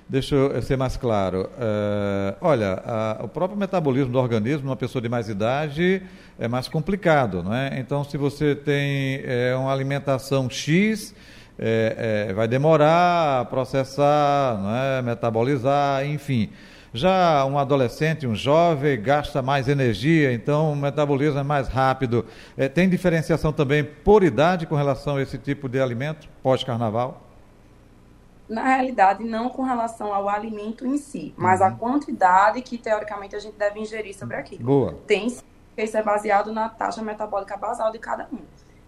Deixa 0.07 0.35
eu 0.35 0.61
ser 0.61 0.77
mais 0.77 0.95
claro. 0.95 1.49
É, 1.59 2.35
olha, 2.41 2.81
a, 2.85 3.19
o 3.23 3.27
próprio 3.27 3.59
metabolismo 3.59 4.11
do 4.11 4.19
organismo, 4.19 4.65
numa 4.65 4.75
pessoa 4.77 5.01
de 5.01 5.09
mais 5.09 5.27
idade, 5.27 6.01
é 6.39 6.47
mais 6.47 6.67
complicado, 6.67 7.43
não 7.43 7.53
é? 7.53 7.79
Então, 7.79 8.03
se 8.03 8.17
você 8.17 8.55
tem 8.55 9.21
é, 9.25 9.53
uma 9.55 9.71
alimentação 9.71 10.49
X, 10.49 11.13
é, 11.61 12.27
é, 12.29 12.33
vai 12.33 12.47
demorar 12.47 13.41
a 13.41 13.45
processar, 13.45 14.59
não 14.59 14.75
é? 14.75 15.01
metabolizar, 15.03 16.03
enfim. 16.05 16.51
Já 16.93 17.45
um 17.45 17.57
adolescente, 17.57 18.27
um 18.27 18.35
jovem, 18.35 19.01
gasta 19.01 19.41
mais 19.41 19.69
energia, 19.69 20.33
então 20.33 20.73
o 20.73 20.75
metabolismo 20.75 21.39
é 21.39 21.43
mais 21.43 21.67
rápido. 21.67 22.25
É, 22.57 22.67
tem 22.67 22.89
diferenciação 22.89 23.53
também 23.53 23.83
por 23.83 24.23
idade 24.23 24.65
com 24.65 24.75
relação 24.75 25.15
a 25.15 25.21
esse 25.21 25.37
tipo 25.37 25.69
de 25.69 25.79
alimento 25.79 26.27
pós-carnaval? 26.43 27.21
Na 28.49 28.63
realidade, 28.63 29.23
não 29.23 29.47
com 29.47 29.61
relação 29.61 30.13
ao 30.13 30.27
alimento 30.27 30.85
em 30.85 30.97
si, 30.97 31.33
mas 31.37 31.61
uhum. 31.61 31.67
a 31.67 31.71
quantidade 31.71 32.61
que 32.61 32.77
teoricamente 32.77 33.35
a 33.35 33.39
gente 33.39 33.55
deve 33.55 33.79
ingerir 33.79 34.13
sobre 34.13 34.35
aquilo. 34.35 34.63
Boa. 34.63 34.97
Tem 35.07 35.27
isso 35.27 35.97
é 35.97 36.03
baseado 36.03 36.51
na 36.51 36.69
taxa 36.69 37.01
metabólica 37.01 37.55
basal 37.57 37.91
de 37.91 37.99
cada 37.99 38.27
um. 38.31 38.39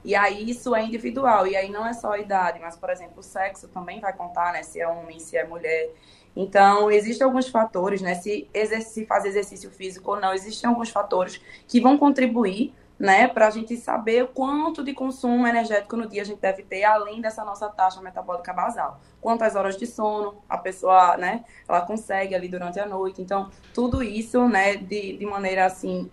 E 0.04 0.16
aí 0.16 0.50
isso 0.50 0.76
é 0.76 0.84
individual, 0.84 1.48
e 1.48 1.56
aí 1.56 1.72
não 1.72 1.86
é 1.86 1.94
só 1.94 2.12
a 2.12 2.20
idade, 2.20 2.60
mas, 2.60 2.76
por 2.76 2.90
exemplo, 2.90 3.20
o 3.20 3.24
sexo 3.24 3.68
também 3.70 4.00
vai 4.00 4.14
contar, 4.14 4.52
né? 4.52 4.62
Se 4.64 4.80
é 4.80 4.88
homem, 4.88 5.20
se 5.20 5.38
é 5.38 5.46
mulher. 5.46 5.92
Então, 6.36 6.92
existem 6.92 7.26
alguns 7.26 7.48
fatores, 7.48 8.02
né? 8.02 8.16
Se, 8.16 8.50
se 8.82 9.06
fazer 9.06 9.30
exercício 9.30 9.70
físico 9.70 10.12
ou 10.12 10.20
não, 10.20 10.34
existem 10.34 10.70
alguns 10.70 10.90
fatores 10.90 11.40
que 11.68 11.80
vão 11.80 11.98
contribuir, 11.98 12.74
né? 12.98 13.28
Para 13.28 13.48
a 13.48 13.50
gente 13.50 13.78
saber 13.78 14.28
quanto 14.34 14.84
de 14.84 14.94
consumo 14.94 15.48
energético 15.48 15.96
no 15.96 16.08
dia 16.08 16.22
a 16.22 16.26
gente 16.26 16.40
deve 16.40 16.64
ter, 16.64 16.84
além 16.84 17.22
dessa 17.22 17.46
nossa 17.46 17.70
taxa 17.70 18.02
metabólica 18.02 18.52
basal. 18.52 19.00
Quantas 19.22 19.56
horas 19.56 19.78
de 19.78 19.86
sono 19.86 20.36
a 20.50 20.58
pessoa, 20.58 21.18
né? 21.18 21.46
Ela 21.68 21.82
consegue 21.82 22.36
ali 22.36 22.48
durante 22.48 22.80
a 22.80 22.86
noite. 22.86 23.22
Então, 23.22 23.50
tudo 23.74 24.02
isso, 24.04 24.48
né? 24.48 24.76
De, 24.76 25.18
de 25.18 25.26
maneira, 25.26 25.66
assim, 25.66 26.10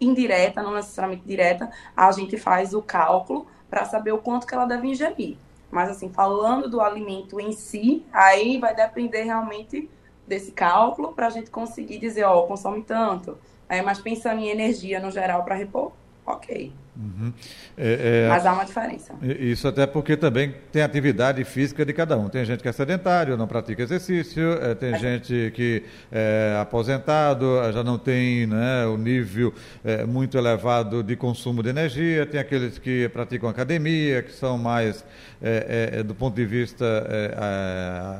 indireta, 0.00 0.62
não 0.62 0.74
necessariamente 0.74 1.22
direta, 1.24 1.70
a 1.96 2.10
gente 2.12 2.36
faz 2.36 2.74
o 2.74 2.82
cálculo 2.82 3.46
para 3.70 3.84
saber 3.84 4.12
o 4.12 4.18
quanto 4.18 4.46
que 4.46 4.54
ela 4.54 4.66
deve 4.66 4.88
ingerir. 4.88 5.36
Mas, 5.70 5.90
assim, 5.90 6.08
falando 6.08 6.68
do 6.68 6.80
alimento 6.80 7.40
em 7.40 7.52
si, 7.52 8.04
aí 8.12 8.58
vai 8.58 8.74
depender 8.74 9.22
realmente 9.22 9.90
desse 10.26 10.52
cálculo 10.52 11.12
para 11.12 11.26
a 11.26 11.30
gente 11.30 11.50
conseguir 11.50 11.98
dizer, 11.98 12.24
ó, 12.24 12.42
consome 12.42 12.82
tanto. 12.82 13.36
É, 13.68 13.82
mas 13.82 14.00
pensando 14.00 14.40
em 14.40 14.48
energia 14.48 15.00
no 15.00 15.10
geral 15.10 15.42
para 15.42 15.54
repor, 15.54 15.92
ok. 16.24 16.72
Uhum. 16.96 17.32
É, 17.76 18.26
é, 18.26 18.28
Mas 18.28 18.46
há 18.46 18.52
uma 18.52 18.64
diferença. 18.64 19.14
Isso 19.22 19.66
até 19.66 19.84
porque 19.84 20.16
também 20.16 20.54
tem 20.70 20.80
atividade 20.82 21.42
física 21.44 21.84
de 21.84 21.92
cada 21.92 22.16
um. 22.16 22.28
Tem 22.28 22.44
gente 22.44 22.62
que 22.62 22.68
é 22.68 22.72
sedentário, 22.72 23.36
não 23.36 23.48
pratica 23.48 23.82
exercício, 23.82 24.52
é, 24.62 24.74
tem 24.76 24.96
gente 24.96 25.52
que 25.54 25.82
é 26.12 26.56
aposentado, 26.60 27.44
já 27.72 27.82
não 27.82 27.98
tem 27.98 28.46
né, 28.46 28.86
o 28.86 28.96
nível 28.96 29.52
é, 29.84 30.04
muito 30.04 30.38
elevado 30.38 31.02
de 31.02 31.16
consumo 31.16 31.64
de 31.64 31.70
energia, 31.70 32.24
tem 32.26 32.38
aqueles 32.38 32.78
que 32.78 33.08
praticam 33.08 33.48
academia, 33.48 34.22
que 34.22 34.32
são 34.32 34.56
mais, 34.56 35.04
é, 35.42 36.02
do 36.02 36.14
ponto 36.14 36.36
de 36.36 36.46
vista 36.46 36.84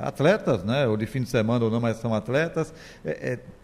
atletas, 0.03 0.65
né, 0.65 0.87
ou 0.87 0.97
de 0.97 1.07
fim 1.07 1.23
de 1.23 1.29
semana 1.29 1.65
ou 1.65 1.71
não, 1.71 1.81
mas 1.81 1.99
são 1.99 2.13
atletas. 2.13 2.75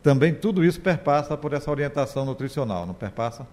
também 0.03 0.33
tudo 0.33 0.65
isso 0.65 0.81
perpassa 0.81 1.37
por 1.37 1.53
essa 1.53 1.71
orientação 1.71 2.25
nutricional, 2.25 2.87
não 2.87 2.95
perpassa? 2.95 3.47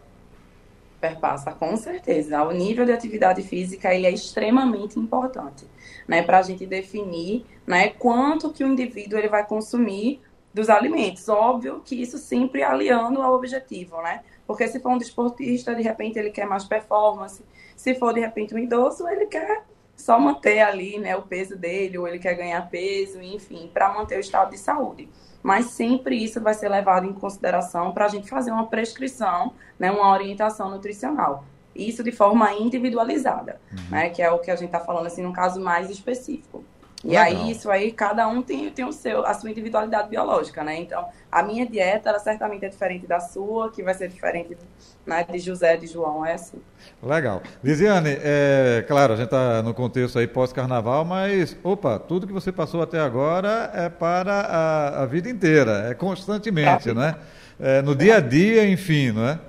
Perpassa 1.00 1.52
com 1.52 1.76
certeza. 1.78 2.44
O 2.44 2.52
nível 2.52 2.86
de 2.86 2.92
atividade 2.92 3.42
física 3.44 3.94
ele 3.94 4.08
é 4.08 4.12
extremamente 4.12 5.00
importante, 5.00 5.66
né, 6.08 6.24
para 6.24 6.40
a 6.40 6.42
gente 6.42 6.66
definir, 6.66 7.46
né, 7.66 7.90
quanto 7.90 8.52
que 8.52 8.64
o 8.64 8.68
indivíduo 8.68 9.18
ele 9.20 9.30
vai 9.30 9.46
consumir 9.46 10.22
dos 10.54 10.70
alimentos. 10.70 11.30
Óbvio 11.30 11.82
que 11.86 11.96
isso 11.96 12.18
sempre 12.18 12.64
aliando 12.64 13.22
ao 13.22 13.36
objetivo, 13.36 14.02
né? 14.02 14.22
Porque 14.46 14.68
se 14.68 14.80
for 14.80 14.90
um 14.90 14.98
desportista, 14.98 15.76
de 15.76 15.84
repente 15.84 16.18
ele 16.18 16.32
quer 16.32 16.48
mais 16.48 16.64
performance. 16.64 17.44
Se 17.76 17.94
for 17.94 18.14
de 18.14 18.22
repente 18.22 18.56
um 18.56 18.58
idoso, 18.58 19.08
ele 19.08 19.28
quer 19.28 19.64
só 19.98 20.18
manter 20.18 20.62
ali, 20.62 20.98
né, 20.98 21.18
o 21.18 21.24
peso 21.24 21.58
dele, 21.58 21.98
ou 21.98 22.08
ele 22.08 22.20
quer 22.20 22.36
ganhar 22.36 22.70
peso, 22.70 23.22
enfim, 23.22 23.70
para 23.74 23.94
manter 23.94 24.16
o 24.16 24.22
estado 24.22 24.52
de 24.52 24.58
saúde 24.58 25.10
mas 25.48 25.68
sempre 25.68 26.22
isso 26.22 26.42
vai 26.42 26.54
ser 26.54 26.68
levado 26.68 27.06
em 27.06 27.14
consideração 27.14 27.94
para 27.94 28.04
a 28.04 28.10
gente 28.10 28.30
fazer 28.30 28.52
uma 28.52 28.68
prescrição, 28.68 29.54
né, 29.80 29.90
uma 29.90 30.12
orientação 30.12 30.70
nutricional. 30.70 31.46
Isso 31.74 32.04
de 32.04 32.12
forma 32.12 32.52
individualizada, 32.54 33.62
uhum. 33.72 33.92
né, 33.92 34.10
que 34.10 34.22
é 34.22 34.30
o 34.30 34.40
que 34.40 34.52
a 34.52 34.56
gente 34.58 34.68
está 34.68 34.82
falando 34.82 35.06
assim, 35.06 35.22
num 35.22 35.32
caso 35.32 35.62
mais 35.62 35.90
específico. 35.90 36.66
E 37.04 37.10
Legal. 37.10 37.24
aí, 37.26 37.52
isso 37.52 37.70
aí, 37.70 37.92
cada 37.92 38.28
um 38.28 38.42
tem, 38.42 38.72
tem 38.72 38.84
o 38.84 38.92
seu, 38.92 39.24
a 39.26 39.34
sua 39.34 39.52
individualidade 39.52 40.10
biológica, 40.10 40.64
né? 40.64 40.78
Então, 40.78 41.08
a 41.32 41.44
minha 41.44 41.66
dieta, 41.66 42.10
ela 42.10 42.20
certamente 42.20 42.66
é 42.66 42.70
diferente 42.70 43.06
da 43.06 43.20
sua, 43.20 43.72
que 43.72 43.84
vai 43.84 43.94
ser 43.94 44.08
diferente 44.08 44.58
né, 45.06 45.24
de 45.24 45.38
José, 45.38 45.78
de 45.78 45.86
João, 45.86 46.26
é 46.26 46.34
assim. 46.34 46.60
Legal. 47.02 47.44
Lisiane, 47.64 48.18
é, 48.20 48.84
claro, 48.88 49.14
a 49.14 49.16
gente 49.16 49.26
está 49.26 49.62
no 49.62 49.76
contexto 49.76 50.18
aí 50.18 50.28
pós-carnaval, 50.28 51.06
mas, 51.06 51.56
opa, 51.64 52.00
tudo 52.00 52.26
que 52.26 52.34
você 52.34 52.52
passou 52.52 52.82
até 52.82 53.00
agora 53.00 53.72
é 53.76 53.90
para 53.90 54.34
a, 54.34 55.04
a 55.04 55.06
vida 55.06 55.30
inteira, 55.30 55.90
é 55.92 55.94
constantemente, 55.94 56.94
né? 56.94 57.16
É, 57.60 57.82
no 57.84 57.96
dia 57.96 58.18
a 58.18 58.20
dia, 58.20 58.68
enfim, 58.68 59.12
não 59.12 59.28
é? 59.28 59.40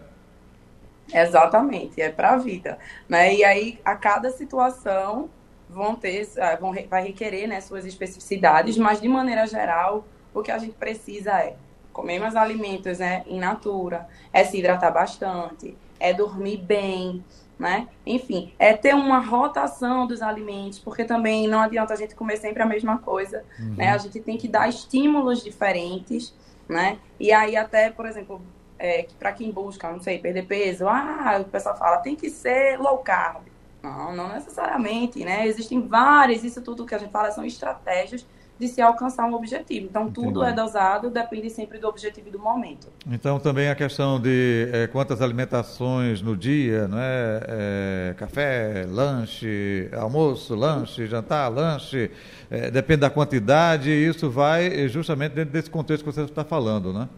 Exatamente, 1.12 2.00
é 2.00 2.10
para 2.10 2.32
a 2.32 2.36
vida. 2.36 2.78
Né? 3.08 3.36
E 3.36 3.44
aí, 3.44 3.80
a 3.82 3.94
cada 3.94 4.30
situação, 4.30 5.30
vão 5.68 5.94
ter, 5.94 6.28
ah, 6.38 6.56
vão, 6.56 6.74
vai 6.88 7.02
requerer 7.02 7.46
né, 7.46 7.60
suas 7.60 7.84
especificidades, 7.84 8.76
mas 8.76 9.00
de 9.00 9.08
maneira 9.08 9.46
geral, 9.46 10.04
o 10.34 10.42
que 10.42 10.50
a 10.50 10.58
gente 10.58 10.74
precisa 10.74 11.32
é 11.32 11.56
comer 11.92 12.18
mais 12.18 12.36
alimentos 12.36 12.98
né, 12.98 13.24
in 13.26 13.38
natura, 13.38 14.08
é 14.32 14.44
se 14.44 14.58
hidratar 14.58 14.92
bastante, 14.92 15.76
é 15.98 16.12
dormir 16.14 16.58
bem, 16.58 17.24
né? 17.58 17.88
Enfim, 18.06 18.52
é 18.56 18.72
ter 18.72 18.94
uma 18.94 19.18
rotação 19.18 20.06
dos 20.06 20.22
alimentos, 20.22 20.78
porque 20.78 21.04
também 21.04 21.48
não 21.48 21.60
adianta 21.60 21.92
a 21.92 21.96
gente 21.96 22.14
comer 22.14 22.36
sempre 22.36 22.62
a 22.62 22.66
mesma 22.66 22.98
coisa, 22.98 23.44
uhum. 23.58 23.74
né? 23.76 23.90
A 23.90 23.98
gente 23.98 24.20
tem 24.20 24.36
que 24.36 24.46
dar 24.46 24.68
estímulos 24.68 25.42
diferentes, 25.42 26.32
né? 26.68 26.98
E 27.18 27.32
aí 27.32 27.56
até, 27.56 27.90
por 27.90 28.06
exemplo, 28.06 28.40
é, 28.78 29.08
para 29.18 29.32
quem 29.32 29.50
busca, 29.50 29.90
não 29.90 30.00
sei, 30.00 30.20
perder 30.20 30.46
peso, 30.46 30.86
ah, 30.86 31.38
o 31.40 31.44
pessoal 31.46 31.76
fala, 31.76 31.96
tem 31.96 32.14
que 32.14 32.30
ser 32.30 32.78
low 32.78 32.98
carb. 32.98 33.47
Não, 33.82 34.14
não 34.14 34.28
necessariamente, 34.28 35.24
né? 35.24 35.46
Existem 35.46 35.86
várias, 35.86 36.42
isso 36.42 36.60
tudo 36.62 36.84
que 36.84 36.94
a 36.94 36.98
gente 36.98 37.10
fala 37.10 37.30
são 37.30 37.44
estratégias 37.44 38.26
de 38.58 38.66
se 38.66 38.80
alcançar 38.80 39.24
um 39.24 39.34
objetivo. 39.34 39.86
Então, 39.86 40.08
Entendi. 40.08 40.26
tudo 40.26 40.42
é 40.42 40.52
dosado, 40.52 41.10
depende 41.10 41.48
sempre 41.48 41.78
do 41.78 41.86
objetivo 41.86 42.28
e 42.28 42.30
do 42.32 42.38
momento. 42.38 42.88
Então, 43.06 43.38
também 43.38 43.70
a 43.70 43.74
questão 43.74 44.20
de 44.20 44.68
é, 44.72 44.86
quantas 44.88 45.22
alimentações 45.22 46.20
no 46.20 46.36
dia, 46.36 46.88
não 46.88 46.98
é? 46.98 47.40
é 47.46 48.14
café, 48.16 48.84
lanche, 48.88 49.88
almoço, 49.96 50.56
lanche, 50.56 51.06
jantar, 51.06 51.48
lanche, 51.48 52.10
é, 52.50 52.70
depende 52.70 53.00
da 53.00 53.10
quantidade, 53.10 53.90
e 53.90 54.08
isso 54.08 54.28
vai 54.28 54.88
justamente 54.88 55.32
dentro 55.32 55.52
desse 55.52 55.70
contexto 55.70 56.04
que 56.04 56.12
você 56.12 56.22
está 56.22 56.44
falando, 56.44 56.92
né? 56.92 57.08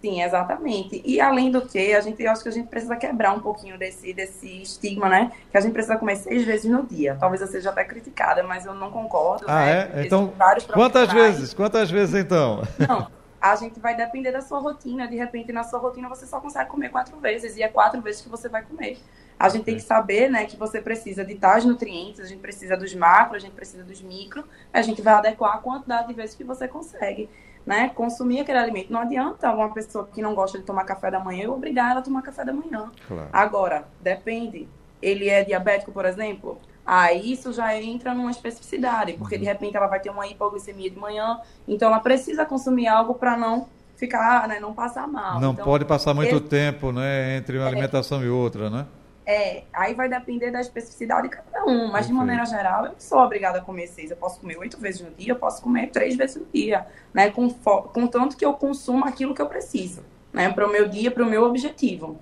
Sim, 0.00 0.22
exatamente. 0.22 1.02
E 1.04 1.20
além 1.20 1.50
do 1.50 1.62
que, 1.62 1.94
a 1.94 2.00
gente, 2.00 2.26
acho 2.26 2.42
que 2.42 2.48
a 2.48 2.52
gente 2.52 2.68
precisa 2.68 2.96
quebrar 2.96 3.32
um 3.32 3.40
pouquinho 3.40 3.78
desse, 3.78 4.12
desse 4.12 4.62
estigma, 4.62 5.08
né? 5.08 5.32
Que 5.50 5.56
a 5.56 5.60
gente 5.60 5.72
precisa 5.72 5.96
comer 5.96 6.16
seis 6.16 6.44
vezes 6.44 6.70
no 6.70 6.84
dia. 6.84 7.16
Talvez 7.18 7.40
eu 7.40 7.46
seja 7.46 7.70
até 7.70 7.82
criticada, 7.84 8.42
mas 8.42 8.66
eu 8.66 8.74
não 8.74 8.90
concordo. 8.90 9.46
Ah, 9.48 9.64
né? 9.64 9.90
é? 9.94 10.06
Então, 10.06 10.32
quantas 10.72 11.10
vezes? 11.12 11.54
Quantas 11.54 11.90
vezes 11.90 12.14
então? 12.14 12.62
Não, 12.86 13.10
a 13.40 13.56
gente 13.56 13.80
vai 13.80 13.96
depender 13.96 14.32
da 14.32 14.42
sua 14.42 14.58
rotina. 14.58 15.08
De 15.08 15.16
repente, 15.16 15.50
na 15.52 15.64
sua 15.64 15.78
rotina, 15.78 16.08
você 16.08 16.26
só 16.26 16.40
consegue 16.40 16.68
comer 16.70 16.90
quatro 16.90 17.16
vezes. 17.18 17.56
E 17.56 17.62
é 17.62 17.68
quatro 17.68 18.00
vezes 18.02 18.20
que 18.20 18.28
você 18.28 18.48
vai 18.48 18.62
comer. 18.62 18.98
A 19.38 19.48
gente 19.48 19.64
tem 19.64 19.74
que 19.74 19.82
saber, 19.82 20.30
né, 20.30 20.46
que 20.46 20.56
você 20.56 20.80
precisa 20.80 21.24
de 21.24 21.34
tais 21.34 21.64
nutrientes, 21.64 22.20
a 22.20 22.24
gente 22.24 22.40
precisa 22.40 22.76
dos 22.76 22.94
macros, 22.94 23.42
a 23.42 23.46
gente 23.46 23.54
precisa 23.54 23.84
dos 23.84 24.00
micro, 24.00 24.44
a 24.72 24.80
gente 24.80 25.02
vai 25.02 25.14
adequar 25.14 25.56
a 25.56 25.58
quantidade 25.58 26.08
de 26.08 26.14
vezes 26.14 26.34
que 26.34 26.44
você 26.44 26.66
consegue 26.66 27.28
né, 27.66 27.90
consumir 27.94 28.40
aquele 28.40 28.58
alimento. 28.58 28.92
Não 28.92 29.00
adianta 29.00 29.52
uma 29.52 29.68
pessoa 29.72 30.08
que 30.10 30.22
não 30.22 30.34
gosta 30.34 30.58
de 30.58 30.64
tomar 30.64 30.84
café 30.84 31.10
da 31.10 31.18
manhã 31.18 31.44
eu 31.44 31.52
obrigar 31.52 31.90
ela 31.90 32.00
a 32.00 32.02
tomar 32.02 32.22
café 32.22 32.44
da 32.44 32.52
manhã. 32.52 32.90
Claro. 33.06 33.28
Agora, 33.32 33.84
depende. 34.00 34.68
Ele 35.02 35.28
é 35.28 35.44
diabético, 35.44 35.92
por 35.92 36.06
exemplo? 36.06 36.58
Aí 36.86 37.32
isso 37.32 37.52
já 37.52 37.76
entra 37.76 38.14
numa 38.14 38.30
especificidade, 38.30 39.14
porque 39.14 39.34
uhum. 39.34 39.40
de 39.40 39.46
repente 39.46 39.76
ela 39.76 39.88
vai 39.88 39.98
ter 39.98 40.08
uma 40.08 40.26
hipoglicemia 40.26 40.88
de 40.88 40.96
manhã, 40.96 41.40
então 41.66 41.88
ela 41.88 41.98
precisa 41.98 42.46
consumir 42.46 42.86
algo 42.86 43.14
para 43.14 43.36
não 43.36 43.66
ficar, 43.96 44.46
né, 44.46 44.60
não 44.60 44.72
passar 44.72 45.08
mal. 45.08 45.40
Não 45.40 45.52
então, 45.52 45.64
pode 45.64 45.84
passar 45.84 46.14
muito 46.14 46.40
tempo, 46.40 46.92
né, 46.92 47.36
entre 47.36 47.58
uma 47.58 47.66
é, 47.66 47.68
alimentação 47.68 48.22
e 48.22 48.28
outra, 48.28 48.70
né? 48.70 48.86
É, 49.28 49.64
aí 49.72 49.92
vai 49.92 50.08
depender 50.08 50.52
da 50.52 50.60
especificidade 50.60 51.28
de 51.28 51.34
cada 51.34 51.64
um, 51.64 51.90
mas 51.90 52.06
de 52.06 52.12
maneira 52.12 52.44
geral, 52.46 52.84
eu 52.84 52.92
não 52.92 53.00
sou 53.00 53.18
obrigada 53.18 53.58
a 53.58 53.60
comer 53.60 53.88
seis. 53.88 54.08
Eu 54.12 54.16
posso 54.16 54.40
comer 54.40 54.56
oito 54.56 54.78
vezes 54.78 55.00
no 55.00 55.10
dia, 55.10 55.32
eu 55.32 55.36
posso 55.36 55.60
comer 55.60 55.88
três 55.88 56.14
vezes 56.14 56.36
no 56.36 56.46
dia, 56.54 56.86
né? 57.12 57.28
Com, 57.30 57.50
com 57.50 58.06
tanto 58.06 58.36
que 58.36 58.44
eu 58.44 58.52
consumo 58.54 59.04
aquilo 59.04 59.34
que 59.34 59.42
eu 59.42 59.48
preciso, 59.48 60.04
né? 60.32 60.48
Para 60.52 60.64
o 60.64 60.70
meu 60.70 60.88
dia, 60.88 61.10
para 61.10 61.24
o 61.24 61.26
meu 61.26 61.42
objetivo. 61.42 62.20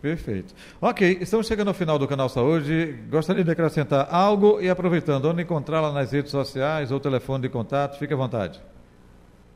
Perfeito. 0.00 0.54
Ok, 0.80 1.18
estamos 1.20 1.46
chegando 1.46 1.68
ao 1.68 1.74
final 1.74 1.98
do 1.98 2.08
Canal 2.08 2.30
Saúde. 2.30 2.98
Gostaria 3.10 3.44
de 3.44 3.50
acrescentar 3.50 4.08
algo 4.10 4.58
e 4.62 4.70
aproveitando, 4.70 5.26
onde 5.26 5.42
encontrá-la 5.42 5.92
nas 5.92 6.10
redes 6.10 6.30
sociais 6.30 6.90
ou 6.90 6.98
telefone 6.98 7.42
de 7.42 7.50
contato, 7.50 7.98
fique 7.98 8.14
à 8.14 8.16
vontade. 8.16 8.62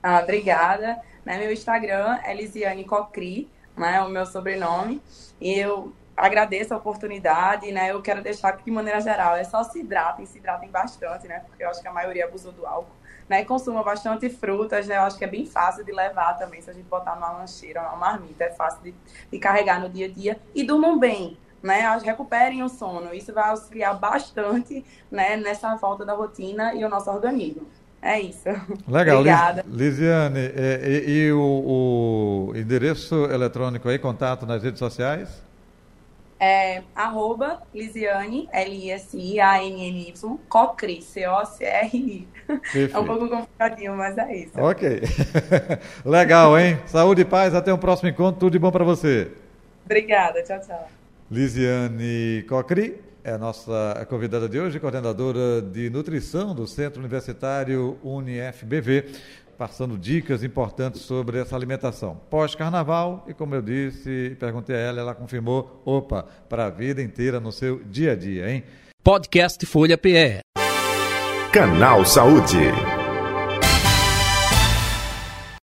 Ah, 0.02 0.20
obrigada. 0.22 1.00
Né, 1.24 1.38
meu 1.38 1.50
Instagram 1.50 2.18
é 2.22 2.34
Lisiane 2.34 2.84
Cocri, 2.84 3.48
né, 3.74 4.02
o 4.02 4.10
meu 4.10 4.26
sobrenome. 4.26 5.00
E 5.40 5.58
eu 5.58 5.94
agradeço 6.16 6.72
a 6.74 6.76
oportunidade, 6.76 7.70
né? 7.72 7.90
Eu 7.90 8.00
quero 8.00 8.22
deixar 8.22 8.52
que, 8.52 8.64
de 8.64 8.70
maneira 8.70 9.00
geral, 9.00 9.36
é 9.36 9.44
só 9.44 9.62
se 9.64 9.80
hidratem, 9.80 10.26
se 10.26 10.38
hidratem 10.38 10.68
bastante, 10.70 11.26
né? 11.26 11.42
Porque 11.46 11.62
eu 11.62 11.68
acho 11.68 11.80
que 11.80 11.88
a 11.88 11.92
maioria 11.92 12.24
abusou 12.24 12.52
do 12.52 12.66
álcool. 12.66 13.04
Né, 13.26 13.40
e 13.40 13.44
consuma 13.46 13.82
bastante 13.82 14.28
frutas, 14.28 14.86
né? 14.86 14.98
Eu 14.98 15.02
acho 15.02 15.16
que 15.16 15.24
é 15.24 15.26
bem 15.26 15.46
fácil 15.46 15.82
de 15.82 15.90
levar 15.90 16.34
também, 16.34 16.60
se 16.60 16.68
a 16.68 16.74
gente 16.74 16.84
botar 16.84 17.14
numa 17.14 17.32
lancheira, 17.32 17.80
numa 17.80 17.96
marmita, 17.96 18.44
é 18.44 18.50
fácil 18.50 18.82
de, 18.82 18.94
de 19.32 19.38
carregar 19.38 19.80
no 19.80 19.88
dia 19.88 20.04
a 20.04 20.10
dia. 20.10 20.38
E 20.54 20.62
durmam 20.62 20.98
bem, 20.98 21.38
né? 21.62 21.80
Recuperem 22.04 22.62
o 22.62 22.68
sono. 22.68 23.14
Isso 23.14 23.32
vai 23.32 23.48
auxiliar 23.48 23.98
bastante, 23.98 24.84
né? 25.10 25.38
Nessa 25.38 25.74
volta 25.76 26.04
da 26.04 26.12
rotina 26.12 26.74
e 26.74 26.84
o 26.84 26.88
nosso 26.90 27.10
organismo. 27.10 27.66
É 28.02 28.20
isso. 28.20 28.46
Legal. 28.86 29.20
Obrigada. 29.20 29.64
Lisiane, 29.66 30.52
e, 30.54 30.88
e, 31.06 31.18
e 31.28 31.32
o, 31.32 32.50
o, 32.50 32.52
endereço 32.54 33.24
eletrônico 33.24 33.88
aí, 33.88 33.98
contato 33.98 34.44
nas 34.44 34.62
redes 34.62 34.78
sociais? 34.78 35.42
É 36.38 36.82
arroba 36.94 37.62
Lisiane, 37.74 38.48
L-I-S-I-A-N-N-Y, 38.52 40.38
Cocri, 40.48 41.00
C-O-C-R-I. 41.00 42.28
É 42.92 42.98
um 42.98 43.04
pouco 43.04 43.28
complicadinho, 43.28 43.96
mas 43.96 44.18
é 44.18 44.36
isso. 44.36 44.60
Ok. 44.60 45.02
Legal, 46.04 46.58
hein? 46.58 46.78
Saúde 46.86 47.22
e 47.22 47.24
paz, 47.24 47.54
até 47.54 47.72
o 47.72 47.78
próximo 47.78 48.08
encontro, 48.08 48.40
tudo 48.40 48.52
de 48.52 48.58
bom 48.58 48.70
para 48.70 48.84
você. 48.84 49.30
Obrigada, 49.84 50.42
tchau, 50.42 50.60
tchau. 50.60 50.88
Lisiane 51.30 52.44
Cocri 52.48 53.00
é 53.24 53.32
a 53.32 53.38
nossa 53.38 54.06
convidada 54.10 54.46
de 54.46 54.60
hoje, 54.60 54.78
coordenadora 54.78 55.62
de 55.62 55.88
nutrição 55.88 56.54
do 56.54 56.66
Centro 56.66 57.00
Universitário 57.00 57.96
UniFBV, 58.02 59.06
passando 59.56 59.96
dicas 59.96 60.42
importantes 60.42 61.02
sobre 61.02 61.38
essa 61.38 61.56
alimentação 61.56 62.20
pós-carnaval. 62.30 63.24
E 63.28 63.34
como 63.34 63.54
eu 63.54 63.62
disse, 63.62 64.36
perguntei 64.38 64.76
a 64.76 64.78
ela, 64.78 65.00
ela 65.00 65.14
confirmou: 65.14 65.82
opa, 65.84 66.26
para 66.48 66.66
a 66.66 66.70
vida 66.70 67.02
inteira 67.02 67.40
no 67.40 67.52
seu 67.52 67.82
dia 67.84 68.12
a 68.12 68.16
dia, 68.16 68.50
hein? 68.50 68.64
Podcast 69.02 69.64
Folha 69.66 69.98
PE. 69.98 70.40
Canal 71.52 72.04
Saúde. 72.04 73.03